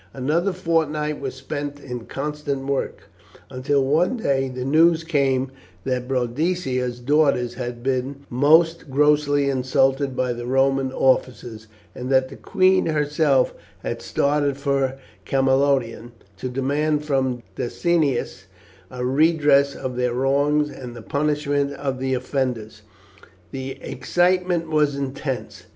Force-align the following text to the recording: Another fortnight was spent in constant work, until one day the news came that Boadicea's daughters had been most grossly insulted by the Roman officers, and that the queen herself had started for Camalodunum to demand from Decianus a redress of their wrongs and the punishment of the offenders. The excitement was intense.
Another 0.15 0.51
fortnight 0.51 1.21
was 1.21 1.35
spent 1.35 1.79
in 1.79 2.05
constant 2.07 2.65
work, 2.65 3.03
until 3.51 3.85
one 3.85 4.17
day 4.17 4.47
the 4.49 4.65
news 4.65 5.03
came 5.03 5.51
that 5.83 6.07
Boadicea's 6.07 6.99
daughters 6.99 7.53
had 7.53 7.83
been 7.83 8.25
most 8.27 8.89
grossly 8.89 9.47
insulted 9.47 10.15
by 10.15 10.33
the 10.33 10.47
Roman 10.47 10.91
officers, 10.91 11.67
and 11.93 12.09
that 12.11 12.29
the 12.29 12.35
queen 12.35 12.87
herself 12.87 13.53
had 13.83 14.01
started 14.01 14.57
for 14.57 14.97
Camalodunum 15.23 16.13
to 16.37 16.49
demand 16.49 17.05
from 17.05 17.43
Decianus 17.55 18.45
a 18.89 19.05
redress 19.05 19.75
of 19.75 19.97
their 19.97 20.15
wrongs 20.15 20.71
and 20.71 20.95
the 20.95 21.03
punishment 21.03 21.73
of 21.73 21.99
the 21.99 22.15
offenders. 22.15 22.81
The 23.51 23.73
excitement 23.83 24.67
was 24.67 24.95
intense. 24.95 25.65